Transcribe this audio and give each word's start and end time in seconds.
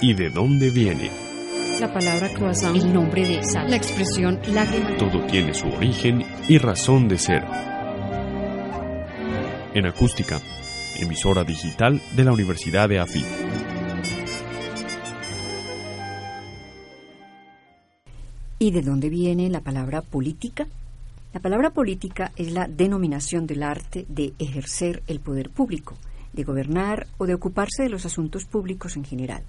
¿Y 0.00 0.14
de 0.14 0.30
dónde 0.30 0.70
viene? 0.70 1.10
La 1.80 1.92
palabra 1.92 2.28
croissant, 2.28 2.76
el 2.76 2.92
nombre 2.92 3.26
de 3.26 3.42
sal, 3.44 3.70
la 3.70 3.76
expresión 3.76 4.38
lágrima. 4.48 4.96
Todo 4.96 5.24
tiene 5.26 5.54
su 5.54 5.68
origen 5.68 6.24
y 6.48 6.58
razón 6.58 7.08
de 7.08 7.18
ser. 7.18 7.44
En 9.74 9.86
acústica, 9.86 10.40
emisora 10.98 11.44
digital 11.44 12.00
de 12.14 12.24
la 12.24 12.32
Universidad 12.32 12.88
de 12.88 13.00
AFI. 13.00 13.24
¿Y 18.58 18.70
de 18.70 18.82
dónde 18.82 19.08
viene 19.08 19.50
la 19.50 19.60
palabra 19.60 20.02
política? 20.02 20.68
La 21.32 21.40
palabra 21.40 21.70
política 21.70 22.30
es 22.36 22.52
la 22.52 22.68
denominación 22.68 23.46
del 23.46 23.62
arte 23.62 24.04
de 24.08 24.34
ejercer 24.38 25.02
el 25.08 25.18
poder 25.18 25.50
público, 25.50 25.96
de 26.32 26.44
gobernar 26.44 27.06
o 27.18 27.26
de 27.26 27.34
ocuparse 27.34 27.82
de 27.82 27.88
los 27.88 28.04
asuntos 28.06 28.44
públicos 28.44 28.96
en 28.96 29.04
general. 29.04 29.42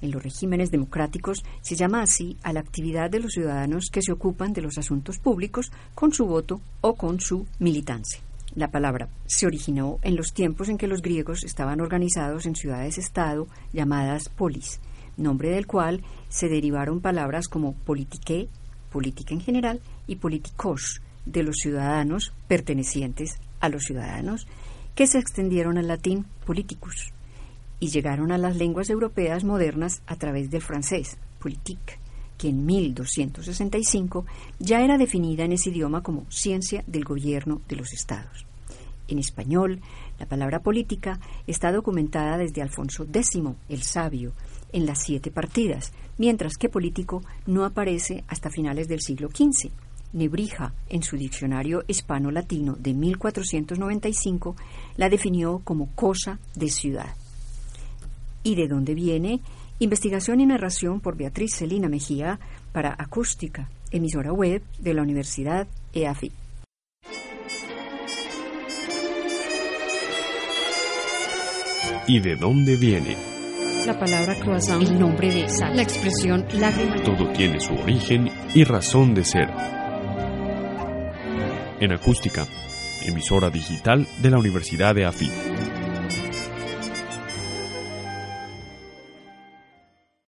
En 0.00 0.10
los 0.10 0.22
regímenes 0.22 0.70
democráticos 0.70 1.44
se 1.62 1.76
llama 1.76 2.02
así 2.02 2.36
a 2.42 2.52
la 2.52 2.60
actividad 2.60 3.10
de 3.10 3.20
los 3.20 3.32
ciudadanos 3.32 3.88
que 3.90 4.02
se 4.02 4.12
ocupan 4.12 4.52
de 4.52 4.62
los 4.62 4.78
asuntos 4.78 5.18
públicos 5.18 5.72
con 5.94 6.12
su 6.12 6.26
voto 6.26 6.60
o 6.80 6.94
con 6.94 7.20
su 7.20 7.46
militancia. 7.58 8.20
La 8.54 8.70
palabra 8.70 9.08
se 9.26 9.46
originó 9.46 9.98
en 10.02 10.16
los 10.16 10.32
tiempos 10.32 10.68
en 10.68 10.78
que 10.78 10.86
los 10.86 11.02
griegos 11.02 11.42
estaban 11.42 11.80
organizados 11.80 12.46
en 12.46 12.54
ciudades-estado 12.54 13.48
llamadas 13.72 14.28
polis, 14.28 14.80
nombre 15.16 15.50
del 15.50 15.66
cual 15.66 16.02
se 16.28 16.48
derivaron 16.48 17.00
palabras 17.00 17.48
como 17.48 17.72
politique, 17.72 18.48
política 18.90 19.34
en 19.34 19.40
general, 19.40 19.80
y 20.06 20.16
politikos, 20.16 21.00
de 21.26 21.42
los 21.42 21.56
ciudadanos 21.56 22.34
pertenecientes 22.48 23.38
a 23.60 23.70
los 23.70 23.84
ciudadanos, 23.84 24.46
que 24.94 25.06
se 25.06 25.18
extendieron 25.18 25.78
al 25.78 25.88
latín 25.88 26.26
politicus 26.46 27.14
y 27.80 27.88
llegaron 27.88 28.32
a 28.32 28.38
las 28.38 28.56
lenguas 28.56 28.90
europeas 28.90 29.44
modernas 29.44 30.02
a 30.06 30.16
través 30.16 30.50
del 30.50 30.62
francés, 30.62 31.16
politique, 31.38 31.98
que 32.38 32.48
en 32.48 32.64
1265 32.64 34.26
ya 34.58 34.82
era 34.82 34.98
definida 34.98 35.44
en 35.44 35.52
ese 35.52 35.70
idioma 35.70 36.02
como 36.02 36.24
ciencia 36.30 36.84
del 36.86 37.04
gobierno 37.04 37.60
de 37.68 37.76
los 37.76 37.92
estados. 37.92 38.46
En 39.08 39.18
español, 39.18 39.80
la 40.18 40.26
palabra 40.26 40.60
política 40.60 41.20
está 41.46 41.72
documentada 41.72 42.38
desde 42.38 42.62
Alfonso 42.62 43.04
X, 43.04 43.40
el 43.68 43.82
sabio, 43.82 44.32
en 44.72 44.86
las 44.86 45.02
siete 45.02 45.30
partidas, 45.30 45.92
mientras 46.18 46.56
que 46.56 46.68
político 46.68 47.22
no 47.46 47.64
aparece 47.64 48.24
hasta 48.28 48.50
finales 48.50 48.88
del 48.88 49.00
siglo 49.00 49.28
XV. 49.28 49.70
Nebrija, 50.12 50.72
en 50.88 51.02
su 51.02 51.16
diccionario 51.16 51.84
hispano-latino 51.86 52.76
de 52.78 52.94
1495, 52.94 54.56
la 54.96 55.08
definió 55.08 55.60
como 55.64 55.94
cosa 55.94 56.38
de 56.54 56.70
ciudad. 56.70 57.14
¿Y 58.46 58.56
de 58.56 58.68
dónde 58.68 58.94
viene? 58.94 59.40
Investigación 59.78 60.38
y 60.38 60.46
narración 60.46 61.00
por 61.00 61.16
Beatriz 61.16 61.56
Celina 61.56 61.88
Mejía 61.88 62.38
para 62.72 62.94
Acústica, 62.96 63.70
emisora 63.90 64.32
web 64.32 64.62
de 64.78 64.92
la 64.92 65.00
Universidad 65.00 65.66
EAFI. 65.94 66.30
¿Y 72.06 72.20
de 72.20 72.36
dónde 72.36 72.76
viene? 72.76 73.16
La 73.86 73.98
palabra 73.98 74.34
croissant, 74.34 74.82
el 74.82 74.98
nombre 74.98 75.32
de 75.32 75.48
sal, 75.48 75.74
la 75.76 75.82
expresión 75.82 76.44
lágrima. 76.60 77.02
Todo 77.02 77.32
tiene 77.32 77.60
su 77.60 77.72
origen 77.74 78.30
y 78.54 78.64
razón 78.64 79.14
de 79.14 79.24
ser. 79.24 79.48
En 81.80 81.92
acústica, 81.92 82.46
emisora 83.06 83.48
digital 83.48 84.06
de 84.20 84.30
la 84.30 84.38
Universidad 84.38 84.94
de 84.94 85.06
AFI. 85.06 85.30